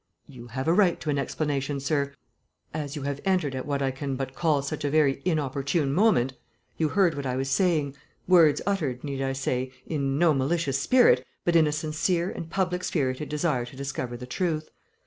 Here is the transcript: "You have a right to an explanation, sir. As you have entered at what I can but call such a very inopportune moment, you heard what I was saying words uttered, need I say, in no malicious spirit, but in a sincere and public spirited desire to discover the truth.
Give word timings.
"You 0.25 0.47
have 0.47 0.67
a 0.67 0.73
right 0.73 0.99
to 0.99 1.11
an 1.11 1.19
explanation, 1.19 1.79
sir. 1.79 2.13
As 2.73 2.95
you 2.95 3.03
have 3.03 3.21
entered 3.23 3.53
at 3.53 3.67
what 3.67 3.83
I 3.83 3.91
can 3.91 4.15
but 4.15 4.33
call 4.33 4.63
such 4.63 4.83
a 4.83 4.89
very 4.89 5.21
inopportune 5.25 5.93
moment, 5.93 6.33
you 6.75 6.89
heard 6.89 7.13
what 7.13 7.27
I 7.27 7.35
was 7.35 7.51
saying 7.51 7.95
words 8.27 8.63
uttered, 8.65 9.03
need 9.03 9.21
I 9.21 9.33
say, 9.33 9.71
in 9.85 10.17
no 10.17 10.33
malicious 10.33 10.79
spirit, 10.79 11.23
but 11.45 11.55
in 11.55 11.67
a 11.67 11.71
sincere 11.71 12.31
and 12.31 12.49
public 12.49 12.83
spirited 12.83 13.29
desire 13.29 13.63
to 13.67 13.75
discover 13.75 14.17
the 14.17 14.25
truth. 14.25 14.69